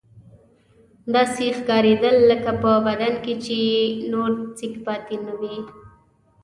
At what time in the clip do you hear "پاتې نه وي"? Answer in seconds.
4.85-5.57